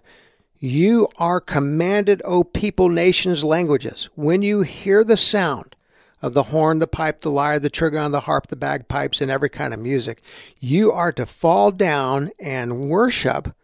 you 0.61 1.07
are 1.17 1.41
commanded, 1.41 2.21
O 2.23 2.43
people, 2.43 2.87
nations, 2.87 3.43
languages, 3.43 4.09
when 4.15 4.43
you 4.43 4.61
hear 4.61 5.03
the 5.03 5.17
sound 5.17 5.75
of 6.21 6.35
the 6.35 6.43
horn, 6.43 6.77
the 6.77 6.85
pipe, 6.85 7.21
the 7.21 7.31
lyre, 7.31 7.59
the 7.59 7.69
trigon, 7.69 8.11
the 8.11 8.21
harp, 8.21 8.47
the 8.47 8.55
bagpipes, 8.55 9.21
and 9.21 9.31
every 9.31 9.49
kind 9.49 9.73
of 9.73 9.79
music, 9.79 10.21
you 10.59 10.91
are 10.91 11.11
to 11.11 11.25
fall 11.25 11.71
down 11.71 12.29
and 12.39 12.89
worship 12.89 13.55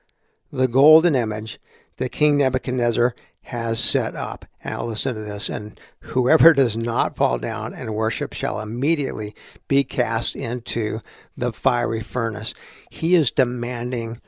the 0.51 0.67
golden 0.67 1.15
image 1.15 1.59
that 1.97 2.11
King 2.11 2.37
Nebuchadnezzar 2.37 3.13
has 3.43 3.79
set 3.79 4.15
up. 4.15 4.45
Now 4.65 4.83
listen 4.83 5.13
to 5.13 5.21
this. 5.21 5.49
And 5.49 5.79
whoever 5.99 6.53
does 6.53 6.75
not 6.75 7.15
fall 7.15 7.37
down 7.37 7.75
and 7.75 7.93
worship 7.93 8.33
shall 8.33 8.59
immediately 8.59 9.35
be 9.67 9.83
cast 9.83 10.35
into 10.35 10.99
the 11.37 11.53
fiery 11.53 12.01
furnace. 12.01 12.55
He 12.89 13.13
is 13.13 13.29
demanding 13.29 14.19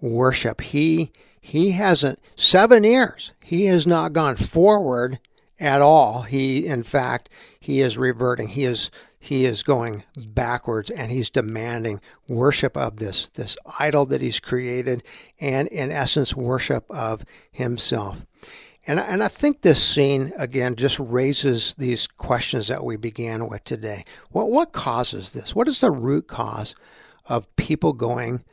worship. 0.00 0.62
He 0.62 1.12
he 1.46 1.72
hasn't, 1.72 2.18
seven 2.36 2.84
years, 2.84 3.34
he 3.38 3.66
has 3.66 3.86
not 3.86 4.14
gone 4.14 4.36
forward 4.36 5.18
at 5.60 5.82
all. 5.82 6.22
He, 6.22 6.66
in 6.66 6.82
fact, 6.82 7.28
he 7.60 7.82
is 7.82 7.98
reverting. 7.98 8.48
He 8.48 8.64
is 8.64 8.90
he 9.20 9.44
is 9.44 9.62
going 9.62 10.04
backwards 10.30 10.88
and 10.88 11.10
he's 11.10 11.28
demanding 11.28 12.00
worship 12.28 12.78
of 12.78 12.96
this 12.96 13.28
this 13.28 13.58
idol 13.78 14.06
that 14.06 14.22
he's 14.22 14.40
created 14.40 15.02
and 15.38 15.68
in 15.68 15.92
essence 15.92 16.34
worship 16.34 16.86
of 16.90 17.26
himself 17.52 18.24
and, 18.86 18.98
and 18.98 19.22
I 19.22 19.28
think 19.28 19.60
this 19.60 19.82
scene 19.82 20.32
again 20.38 20.76
just 20.76 20.98
raises 20.98 21.74
these 21.76 22.06
questions 22.06 22.68
that 22.68 22.84
we 22.84 22.96
began 22.96 23.48
with 23.48 23.64
today. 23.64 24.02
What 24.30 24.50
what 24.50 24.72
causes 24.72 25.32
this? 25.32 25.54
What 25.54 25.68
is 25.68 25.80
the 25.80 25.90
root 25.90 26.28
cause 26.28 26.74
of 27.24 27.54
people 27.56 27.94
going 27.94 28.44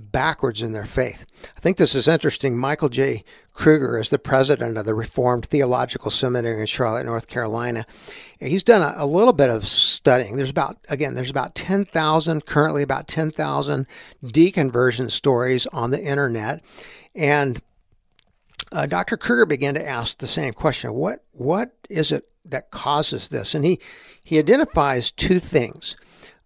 backwards 0.00 0.62
in 0.62 0.72
their 0.72 0.86
faith. 0.86 1.24
I 1.56 1.60
think 1.60 1.76
this 1.76 1.94
is 1.94 2.08
interesting. 2.08 2.58
Michael 2.58 2.88
J. 2.88 3.24
Kruger 3.52 3.98
is 3.98 4.08
the 4.08 4.18
president 4.18 4.76
of 4.76 4.86
the 4.86 4.94
Reformed 4.94 5.46
Theological 5.46 6.10
Seminary 6.10 6.60
in 6.60 6.66
Charlotte, 6.66 7.06
North 7.06 7.28
Carolina. 7.28 7.84
He's 8.38 8.62
done 8.62 8.82
a, 8.82 9.04
a 9.04 9.06
little 9.06 9.32
bit 9.32 9.50
of 9.50 9.66
studying. 9.66 10.36
There's 10.36 10.50
about, 10.50 10.78
again, 10.88 11.14
there's 11.14 11.30
about 11.30 11.54
10,000, 11.54 12.46
currently 12.46 12.82
about 12.82 13.08
10,000 13.08 13.86
deconversion 14.24 15.10
stories 15.10 15.66
on 15.68 15.90
the 15.90 16.02
internet. 16.02 16.64
And 17.14 17.60
uh, 18.72 18.86
Dr. 18.86 19.16
Kruger 19.16 19.46
began 19.46 19.74
to 19.74 19.86
ask 19.86 20.18
the 20.18 20.26
same 20.26 20.52
question: 20.52 20.94
What 20.94 21.24
what 21.32 21.72
is 21.88 22.12
it 22.12 22.26
that 22.44 22.70
causes 22.70 23.28
this? 23.28 23.54
And 23.54 23.64
he 23.64 23.80
he 24.22 24.38
identifies 24.38 25.10
two 25.10 25.38
things. 25.38 25.96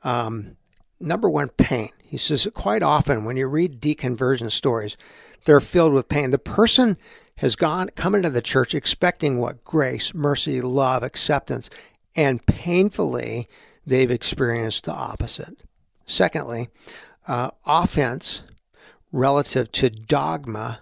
Um, 0.03 0.57
number 1.01 1.29
one, 1.29 1.49
pain. 1.49 1.91
He 2.03 2.17
says 2.17 2.49
quite 2.55 2.83
often 2.83 3.25
when 3.25 3.37
you 3.37 3.47
read 3.47 3.81
deconversion 3.81 4.51
stories, 4.51 4.97
they're 5.45 5.61
filled 5.61 5.93
with 5.93 6.09
pain. 6.09 6.31
The 6.31 6.39
person 6.39 6.97
has 7.39 7.57
gone 7.57 7.91
come 7.97 8.15
into 8.15 8.31
the 8.31 8.43
church 8.43 8.75
expecting 8.75 9.39
what 9.39 9.65
grace, 9.65 10.15
mercy, 10.15 10.61
love, 10.61 11.03
acceptance, 11.03 11.69
and 12.15 12.45
painfully 12.47 13.49
they've 13.85 14.11
experienced 14.11 14.85
the 14.85 14.93
opposite. 14.93 15.63
Secondly, 16.07 16.69
uh, 17.27 17.51
offense 17.67 18.45
relative 19.13 19.73
to 19.73 19.91
dogma 19.91 20.81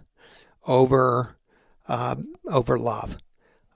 over 0.67 1.37
uh, 1.89 2.17
over 2.47 2.79
love. 2.79 3.17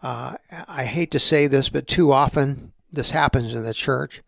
Uh, 0.03 0.37
I 0.69 0.85
hate 0.85 1.11
to 1.13 1.19
say 1.19 1.47
this, 1.47 1.69
but 1.69 1.87
too 1.87 2.13
often 2.13 2.73
this 2.93 3.11
happens 3.11 3.55
in 3.55 3.63
the 3.63 3.75
church 3.75 4.23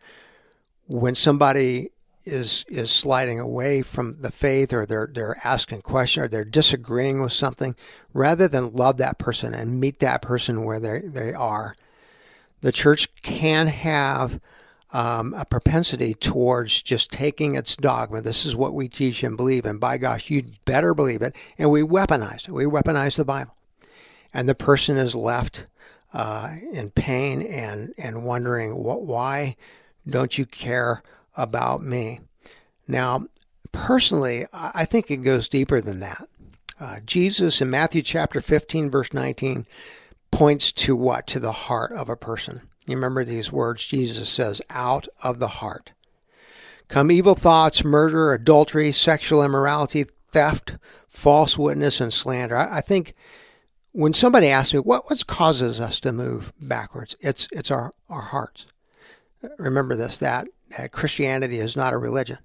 when 0.86 1.14
somebody 1.14 1.90
is 2.28 2.64
is 2.68 2.90
sliding 2.90 3.40
away 3.40 3.82
from 3.82 4.20
the 4.20 4.30
faith 4.30 4.72
or 4.72 4.86
they're 4.86 5.08
they're 5.12 5.36
asking 5.44 5.82
questions 5.82 6.24
or 6.24 6.28
they're 6.28 6.44
disagreeing 6.44 7.22
with 7.22 7.32
something 7.32 7.74
rather 8.12 8.46
than 8.46 8.72
love 8.72 8.96
that 8.98 9.18
person 9.18 9.54
and 9.54 9.80
meet 9.80 9.98
that 9.98 10.22
person 10.22 10.64
where 10.64 10.78
they 10.78 11.00
they 11.00 11.32
are 11.32 11.74
the 12.60 12.72
church 12.72 13.08
can 13.22 13.68
have 13.68 14.40
um, 14.90 15.34
a 15.34 15.44
propensity 15.44 16.14
towards 16.14 16.82
just 16.82 17.12
taking 17.12 17.54
its 17.54 17.76
dogma. 17.76 18.20
This 18.20 18.46
is 18.46 18.56
what 18.56 18.74
we 18.74 18.88
teach 18.88 19.22
and 19.22 19.36
believe, 19.36 19.66
and 19.66 19.78
by 19.78 19.98
gosh, 19.98 20.30
you'd 20.30 20.64
better 20.64 20.94
believe 20.94 21.22
it. 21.22 21.36
And 21.58 21.70
we 21.70 21.82
weaponize 21.82 22.48
it. 22.48 22.52
We 22.52 22.64
weaponize 22.64 23.16
the 23.16 23.24
Bible, 23.24 23.54
and 24.32 24.48
the 24.48 24.54
person 24.54 24.96
is 24.96 25.14
left 25.14 25.66
uh, 26.12 26.54
in 26.72 26.90
pain 26.90 27.42
and 27.42 27.92
and 27.98 28.24
wondering 28.24 28.82
what 28.82 29.02
why 29.02 29.56
don't 30.06 30.38
you 30.38 30.46
care 30.46 31.02
about 31.38 31.82
me. 31.82 32.20
Now, 32.86 33.26
personally, 33.72 34.44
I 34.52 34.84
think 34.84 35.10
it 35.10 35.18
goes 35.18 35.48
deeper 35.48 35.80
than 35.80 36.00
that. 36.00 36.22
Uh, 36.80 36.96
Jesus 37.04 37.60
in 37.62 37.70
Matthew 37.70 38.02
chapter 38.02 38.40
15, 38.40 38.90
verse 38.90 39.12
19, 39.14 39.66
points 40.30 40.72
to 40.72 40.94
what? 40.94 41.26
To 41.28 41.40
the 41.40 41.52
heart 41.52 41.92
of 41.92 42.08
a 42.08 42.16
person. 42.16 42.60
You 42.86 42.94
remember 42.96 43.24
these 43.24 43.52
words 43.52 43.86
Jesus 43.86 44.28
says, 44.28 44.60
out 44.70 45.08
of 45.22 45.38
the 45.38 45.48
heart. 45.48 45.92
Come 46.88 47.10
evil 47.10 47.34
thoughts, 47.34 47.84
murder, 47.84 48.32
adultery, 48.32 48.92
sexual 48.92 49.42
immorality, 49.42 50.06
theft, 50.30 50.76
false 51.06 51.58
witness, 51.58 52.00
and 52.00 52.12
slander. 52.12 52.56
I, 52.56 52.78
I 52.78 52.80
think 52.80 53.14
when 53.92 54.14
somebody 54.14 54.48
asks 54.48 54.72
me 54.72 54.80
what 54.80 55.10
what 55.10 55.26
causes 55.26 55.80
us 55.80 56.00
to 56.00 56.12
move 56.12 56.52
backwards, 56.60 57.14
it's 57.20 57.48
it's 57.52 57.70
our, 57.70 57.92
our 58.08 58.22
hearts. 58.22 58.64
Remember 59.58 59.94
this 59.94 60.16
that 60.18 60.48
that 60.76 60.92
Christianity 60.92 61.58
is 61.58 61.76
not 61.76 61.92
a 61.92 61.98
religion, 61.98 62.38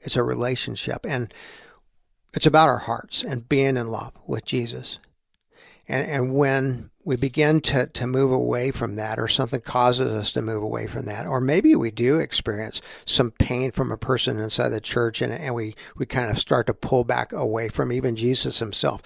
it's 0.00 0.16
a 0.16 0.22
relationship. 0.22 1.06
And 1.06 1.32
it's 2.34 2.46
about 2.46 2.68
our 2.68 2.78
hearts 2.78 3.22
and 3.22 3.48
being 3.48 3.76
in 3.76 3.88
love 3.88 4.12
with 4.26 4.44
Jesus. 4.44 4.98
And, 5.86 6.08
and 6.08 6.34
when 6.34 6.90
we 7.04 7.16
begin 7.16 7.60
to, 7.60 7.86
to 7.86 8.06
move 8.06 8.30
away 8.30 8.70
from 8.70 8.94
that, 8.96 9.18
or 9.18 9.28
something 9.28 9.60
causes 9.60 10.10
us 10.10 10.32
to 10.32 10.42
move 10.42 10.62
away 10.62 10.86
from 10.86 11.04
that, 11.06 11.26
or 11.26 11.40
maybe 11.40 11.74
we 11.74 11.90
do 11.90 12.18
experience 12.18 12.80
some 13.04 13.32
pain 13.32 13.72
from 13.72 13.90
a 13.90 13.98
person 13.98 14.38
inside 14.38 14.70
the 14.70 14.80
church 14.80 15.20
and, 15.20 15.32
and 15.32 15.54
we, 15.54 15.74
we 15.98 16.06
kind 16.06 16.30
of 16.30 16.38
start 16.38 16.66
to 16.68 16.74
pull 16.74 17.04
back 17.04 17.32
away 17.32 17.68
from 17.68 17.92
even 17.92 18.16
Jesus 18.16 18.60
himself 18.60 19.02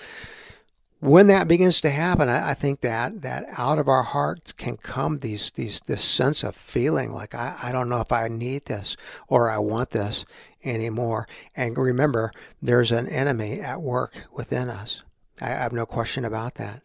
when 1.06 1.28
that 1.28 1.46
begins 1.46 1.80
to 1.82 1.90
happen, 1.90 2.28
I, 2.28 2.50
I, 2.50 2.54
think 2.54 2.80
that 2.80 3.22
that 3.22 3.46
out 3.56 3.78
of 3.78 3.86
our 3.86 4.02
hearts 4.02 4.52
can 4.52 4.76
come 4.76 5.18
these 5.18 5.52
these 5.52 5.78
this 5.80 6.02
sense 6.02 6.42
of 6.42 6.56
feeling 6.56 7.12
like 7.12 7.32
I, 7.32 7.56
I 7.62 7.72
don't 7.72 7.88
know 7.88 8.00
if 8.00 8.10
I 8.10 8.26
need 8.26 8.64
this 8.64 8.96
or 9.28 9.48
I 9.48 9.58
want 9.58 9.90
this 9.90 10.24
anymore. 10.64 11.28
And 11.54 11.78
remember, 11.78 12.32
there's 12.60 12.90
an 12.90 13.06
enemy 13.06 13.60
at 13.60 13.80
work 13.80 14.24
within 14.32 14.68
us. 14.68 15.04
I, 15.40 15.50
have 15.50 15.72
no 15.72 15.86
question 15.86 16.24
about 16.24 16.56
that. 16.56 16.82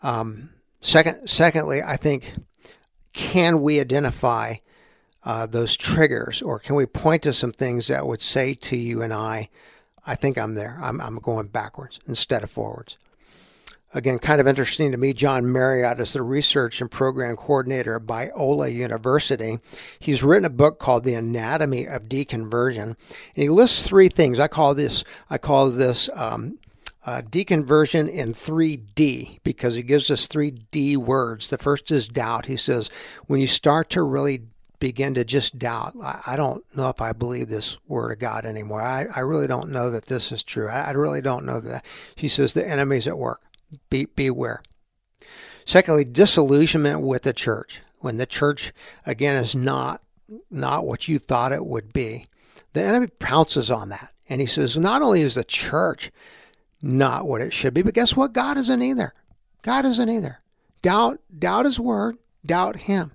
Um, 0.00 0.50
second, 0.80 1.28
secondly, 1.28 1.82
I 1.84 1.96
think 1.96 2.34
can 3.12 3.62
we 3.62 3.80
identify 3.80 4.56
uh, 5.24 5.46
those 5.46 5.76
triggers, 5.76 6.40
or 6.40 6.60
can 6.60 6.76
we 6.76 6.86
point 6.86 7.24
to 7.24 7.32
some 7.32 7.50
things 7.50 7.88
that 7.88 8.06
would 8.06 8.22
say 8.22 8.54
to 8.54 8.76
you 8.76 9.02
and 9.02 9.12
I? 9.12 9.48
I 10.06 10.14
think 10.14 10.38
I'm 10.38 10.54
there. 10.54 10.78
I'm, 10.80 11.00
I'm 11.00 11.16
going 11.16 11.48
backwards 11.48 11.98
instead 12.06 12.44
of 12.44 12.50
forwards. 12.50 12.96
Again, 13.94 14.18
kind 14.18 14.38
of 14.38 14.46
interesting 14.46 14.92
to 14.92 14.98
me, 14.98 15.14
John 15.14 15.50
Marriott 15.50 15.98
is 15.98 16.12
the 16.12 16.20
research 16.20 16.82
and 16.82 16.90
program 16.90 17.36
coordinator 17.36 17.96
at 17.96 18.02
Biola 18.02 18.72
University. 18.72 19.58
He's 19.98 20.22
written 20.22 20.44
a 20.44 20.50
book 20.50 20.78
called 20.78 21.04
The 21.04 21.14
Anatomy 21.14 21.86
of 21.86 22.04
Deconversion, 22.04 22.82
and 22.82 22.96
he 23.34 23.48
lists 23.48 23.80
three 23.80 24.08
things. 24.08 24.38
I 24.38 24.48
call 24.48 24.74
this 24.74 25.04
I 25.30 25.38
call 25.38 25.70
this 25.70 26.10
um, 26.14 26.58
uh, 27.06 27.22
deconversion 27.22 28.10
in 28.10 28.34
3D 28.34 29.38
because 29.42 29.74
he 29.74 29.82
gives 29.82 30.10
us 30.10 30.26
three 30.26 30.50
D 30.50 30.98
words. 30.98 31.48
The 31.48 31.56
first 31.56 31.90
is 31.90 32.08
doubt. 32.08 32.44
He 32.44 32.58
says 32.58 32.90
when 33.26 33.40
you 33.40 33.46
start 33.46 33.88
to 33.90 34.02
really 34.02 34.42
begin 34.78 35.14
to 35.14 35.24
just 35.24 35.58
doubt. 35.58 35.94
I, 36.02 36.20
I, 36.28 36.36
don't 36.36 36.64
know 36.76 36.88
if 36.88 37.00
I 37.00 37.12
believe 37.12 37.48
this 37.48 37.78
word 37.88 38.12
of 38.12 38.20
God 38.20 38.44
anymore. 38.44 38.80
I, 38.80 39.06
I 39.14 39.20
really 39.20 39.48
don't 39.48 39.70
know 39.70 39.90
that 39.90 40.06
this 40.06 40.30
is 40.30 40.44
true. 40.44 40.68
I, 40.68 40.88
I 40.88 40.90
really 40.92 41.20
don't 41.20 41.44
know 41.44 41.58
that. 41.58 41.84
He 42.14 42.28
says 42.28 42.52
the 42.52 42.68
enemy's 42.68 43.08
at 43.08 43.18
work. 43.18 43.40
Be, 43.90 44.06
beware. 44.06 44.62
Secondly, 45.64 46.04
disillusionment 46.04 47.00
with 47.00 47.22
the 47.22 47.32
church. 47.32 47.82
When 47.98 48.16
the 48.16 48.26
church, 48.26 48.72
again, 49.04 49.36
is 49.36 49.54
not, 49.54 50.02
not 50.50 50.86
what 50.86 51.08
you 51.08 51.18
thought 51.18 51.52
it 51.52 51.66
would 51.66 51.92
be, 51.92 52.26
the 52.72 52.82
enemy 52.82 53.08
pounces 53.18 53.70
on 53.70 53.88
that. 53.88 54.12
And 54.28 54.40
he 54.40 54.46
says, 54.46 54.76
not 54.76 55.02
only 55.02 55.22
is 55.22 55.34
the 55.34 55.44
church 55.44 56.10
not 56.80 57.26
what 57.26 57.40
it 57.40 57.52
should 57.52 57.74
be, 57.74 57.82
but 57.82 57.94
guess 57.94 58.16
what? 58.16 58.32
God 58.32 58.56
isn't 58.56 58.82
either. 58.82 59.12
God 59.62 59.84
isn't 59.84 60.08
either. 60.08 60.40
Doubt, 60.82 61.20
doubt 61.36 61.64
his 61.64 61.80
word, 61.80 62.16
doubt 62.46 62.76
him. 62.76 63.12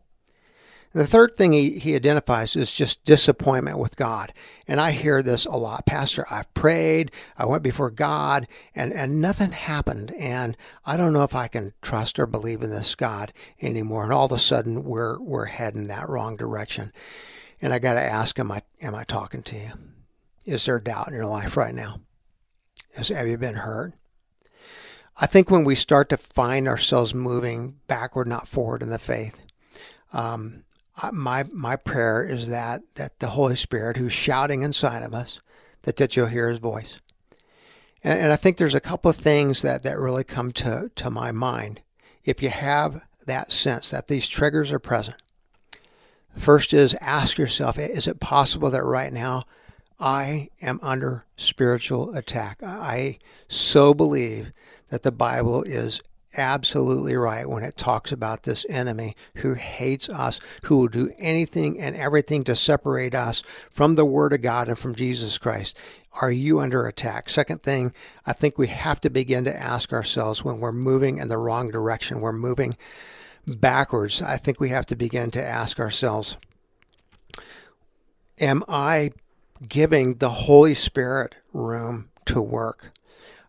The 0.94 1.08
third 1.08 1.34
thing 1.34 1.54
he, 1.54 1.80
he 1.80 1.96
identifies 1.96 2.56
is 2.56 2.74
just 2.74 3.04
disappointment 3.04 3.80
with 3.80 3.96
God. 3.96 4.32
And 4.68 4.80
I 4.80 4.92
hear 4.92 5.24
this 5.24 5.46
a 5.46 5.58
lot. 5.58 5.88
Pastor, 5.88 6.28
I've 6.30 6.54
prayed, 6.54 7.12
I 7.36 7.48
went 7.48 7.64
before 7.64 7.90
God, 7.90 8.48
and, 8.76 8.94
and 8.94 9.20
nothing 9.20 9.52
happened. 9.52 10.14
And 10.20 10.56
I 10.86 10.96
don't 10.96 11.14
know 11.14 11.24
if 11.24 11.34
I 11.34 11.48
can 11.48 11.74
trust 11.82 12.20
or 12.20 12.28
believe 12.28 12.62
in 12.62 12.70
this 12.70 12.94
God 12.94 13.34
anymore. 13.60 14.04
And 14.04 14.14
all 14.14 14.28
of 14.28 14.32
a 14.32 14.38
sudden 14.38 14.84
we're 14.84 15.20
we're 15.20 15.46
heading 15.46 15.88
that 15.88 16.10
wrong 16.10 16.38
direction. 16.38 16.94
And 17.60 17.74
I 17.74 17.80
gotta 17.80 18.02
ask, 18.02 18.38
am 18.38 18.52
I 18.52 18.62
am 18.80 18.94
I 18.94 19.04
talking 19.04 19.42
to 19.44 19.56
you? 19.56 19.72
Is 20.46 20.66
there 20.66 20.80
doubt 20.80 21.08
in 21.08 21.16
your 21.16 21.26
life 21.26 21.58
right 21.58 21.74
now? 21.74 22.02
Has, 22.94 23.08
have 23.08 23.28
you 23.28 23.38
been 23.40 23.56
hurt? 23.56 23.94
I 25.18 25.26
think 25.26 25.50
when 25.50 25.64
we 25.64 25.76
start 25.76 26.10
to 26.10 26.18
find 26.18 26.68
ourselves 26.68 27.16
moving 27.16 27.80
backward, 27.88 28.28
not 28.28 28.48
forward 28.48 28.84
in 28.84 28.90
the 28.90 29.00
faith, 29.00 29.42
um, 30.12 30.64
my 31.12 31.44
my 31.52 31.76
prayer 31.76 32.24
is 32.24 32.50
that 32.50 32.82
that 32.96 33.20
the 33.20 33.30
Holy 33.30 33.56
Spirit, 33.56 33.98
who's 33.98 34.14
shouting 34.14 34.62
inside 34.62 35.04
of 35.04 35.14
us, 35.14 35.42
that 35.84 35.98
that 35.98 36.16
you'll 36.16 36.28
hear 36.28 36.50
His 36.50 36.60
voice. 36.60 37.02
And, 38.04 38.20
and 38.20 38.32
I 38.32 38.36
think 38.36 38.58
there's 38.58 38.76
a 38.76 38.80
couple 38.80 39.10
of 39.10 39.16
things 39.16 39.62
that 39.62 39.84
that 39.84 39.98
really 39.98 40.24
come 40.24 40.52
to 40.52 40.92
to 40.96 41.10
my 41.10 41.32
mind. 41.32 41.82
If 42.24 42.42
you 42.42 42.50
have 42.50 43.02
that 43.26 43.52
sense 43.52 43.90
that 43.90 44.08
these 44.08 44.28
triggers 44.28 44.72
are 44.72 44.80
present, 44.80 45.18
first 46.36 46.74
is 46.74 46.96
ask 47.02 47.38
yourself: 47.38 47.80
Is 47.80 48.08
it 48.08 48.20
possible 48.20 48.70
that 48.70 48.84
right 48.84 49.12
now 49.12 49.44
I 50.00 50.50
am 50.62 50.80
under 50.84 51.26
spiritual 51.36 52.16
attack? 52.16 52.62
I 52.62 53.18
so 53.48 53.94
believe 53.94 54.52
that 54.90 55.04
the 55.04 55.12
Bible 55.12 55.64
is 55.64 56.02
absolutely 56.38 57.16
right 57.16 57.48
when 57.48 57.63
it 57.63 57.78
talks 57.78 58.12
about 58.12 58.44
this 58.44 58.66
enemy 58.70 59.16
who 59.38 59.54
hates 59.54 60.10
us, 60.10 60.40
who 60.63 60.78
will 60.78 60.88
do 60.88 61.12
anything 61.20 61.80
and 61.80 61.96
everything 61.96 62.44
to 62.44 62.56
separate 62.56 63.16
us 63.16 63.44
from 63.70 63.96
the 63.96 64.06
Word 64.06 64.34
of 64.34 64.42
God 64.42 64.68
and 64.68 64.78
from 64.78 64.96
Jesus 64.96 65.38
Christ. 65.38 65.78
Are 66.22 66.32
you 66.32 66.60
under 66.60 66.86
attack? 66.86 67.30
Second 67.30 67.63
thing, 67.63 67.92
I 68.25 68.34
think 68.34 68.58
we 68.58 68.68
have 68.68 69.02
to 69.02 69.10
begin 69.10 69.44
to 69.46 69.56
ask 69.56 69.92
ourselves 69.92 70.44
when 70.44 70.60
we're 70.60 70.72
moving 70.72 71.18
in 71.18 71.28
the 71.28 71.38
wrong 71.38 71.72
direction, 71.72 72.22
we're 72.22 72.34
moving 72.34 72.78
backwards. 73.48 74.22
I 74.22 74.38
think 74.38 74.60
we 74.60 74.70
have 74.70 74.86
to 74.88 74.96
begin 74.96 75.32
to 75.32 75.43
ask 75.43 75.80
ourselves, 75.80 76.38
Am 78.39 78.63
I 78.67 79.12
giving 79.67 80.15
the 80.15 80.30
Holy 80.30 80.74
Spirit 80.74 81.36
room 81.54 82.10
to 82.26 82.41
work? 82.41 82.91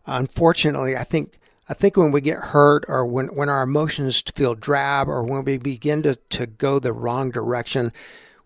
Unfortunately, 0.05 0.95
I 0.95 1.03
think 1.03 1.31
I 1.67 1.73
think 1.73 1.97
when 1.97 2.11
we 2.11 2.21
get 2.21 2.37
hurt 2.37 2.85
or 2.87 3.05
when, 3.05 3.27
when 3.27 3.49
our 3.49 3.63
emotions 3.63 4.21
feel 4.21 4.53
drab 4.53 5.07
or 5.07 5.23
when 5.23 5.43
we 5.45 5.57
begin 5.57 6.03
to, 6.03 6.15
to 6.15 6.45
go 6.45 6.77
the 6.77 6.93
wrong 6.93 7.31
direction, 7.31 7.91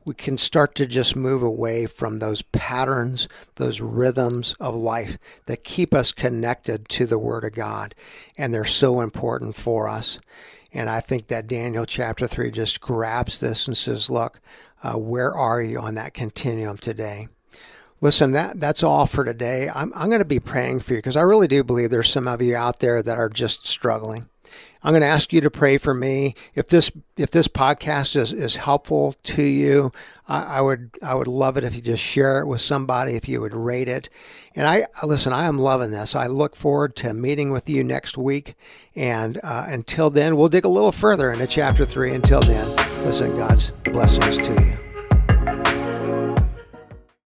we 0.05 0.13
can 0.13 0.38
start 0.38 0.73
to 0.75 0.88
just 0.88 1.17
move 1.17 1.43
away 1.43 1.86
from 1.86 2.19
those 2.19 2.41
patterns, 2.41 3.27
those 3.55 3.82
rhythms 3.82 4.55
of 4.60 4.73
life 4.73 5.17
that 5.47 5.65
keep 5.65 5.93
us 5.93 6.13
connected 6.13 6.88
to 6.89 7.05
the 7.05 7.19
Word 7.19 7.43
of 7.43 7.53
God. 7.53 7.93
And 8.38 8.53
they're 8.53 8.63
so 8.65 9.01
important 9.01 9.53
for 9.53 9.89
us. 9.89 10.19
And 10.71 10.89
I 10.89 11.01
think 11.01 11.27
that 11.27 11.47
Daniel 11.47 11.86
chapter 11.86 12.25
3 12.25 12.51
just 12.51 12.79
grabs 12.79 13.39
this 13.39 13.67
and 13.67 13.75
says, 13.75 14.10
Look, 14.10 14.39
uh, 14.82 14.93
where 14.93 15.34
are 15.34 15.62
you 15.62 15.79
on 15.79 15.95
that 15.95 16.13
continuum 16.13 16.77
today? 16.77 17.27
Listen, 18.01 18.31
that 18.31 18.59
that's 18.59 18.83
all 18.83 19.05
for 19.05 19.25
today. 19.25 19.69
I'm 19.73 19.91
I'm 19.95 20.09
going 20.09 20.21
to 20.21 20.25
be 20.25 20.39
praying 20.39 20.79
for 20.79 20.93
you 20.93 20.99
because 20.99 21.15
I 21.15 21.21
really 21.21 21.47
do 21.47 21.63
believe 21.63 21.89
there's 21.89 22.09
some 22.09 22.27
of 22.27 22.41
you 22.41 22.55
out 22.55 22.79
there 22.79 23.03
that 23.03 23.17
are 23.17 23.29
just 23.29 23.67
struggling. 23.67 24.25
I'm 24.81 24.93
going 24.93 25.01
to 25.01 25.07
ask 25.07 25.33
you 25.33 25.41
to 25.41 25.51
pray 25.51 25.77
for 25.77 25.93
me. 25.93 26.35
If 26.55 26.67
this 26.67 26.91
if 27.17 27.31
this 27.31 27.49
podcast 27.49 28.15
is, 28.15 28.31
is 28.31 28.55
helpful 28.55 29.13
to 29.23 29.43
you, 29.43 29.91
I, 30.27 30.43
I 30.43 30.62
would 30.62 30.91
I 31.03 31.15
would 31.15 31.27
love 31.27 31.57
it 31.57 31.65
if 31.65 31.75
you 31.75 31.81
just 31.81 32.03
share 32.03 32.39
it 32.39 32.47
with 32.47 32.62
somebody. 32.62 33.15
If 33.15 33.27
you 33.27 33.41
would 33.41 33.53
rate 33.53 33.89
it, 33.89 34.09
and 34.55 34.65
I 34.65 34.85
listen, 35.03 35.33
I 35.33 35.45
am 35.45 35.57
loving 35.57 35.91
this. 35.91 36.15
I 36.15 36.27
look 36.27 36.55
forward 36.55 36.95
to 36.97 37.13
meeting 37.13 37.51
with 37.51 37.69
you 37.69 37.83
next 37.83 38.17
week. 38.17 38.55
And 38.95 39.38
uh, 39.43 39.65
until 39.67 40.09
then, 40.09 40.38
we'll 40.38 40.49
dig 40.49 40.65
a 40.65 40.69
little 40.69 40.93
further 40.93 41.31
into 41.31 41.47
chapter 41.47 41.83
three. 41.83 42.13
Until 42.13 42.41
then, 42.41 42.73
listen, 43.03 43.35
God's 43.35 43.71
blessings 43.71 44.38
to 44.38 44.53
you. 44.53 44.88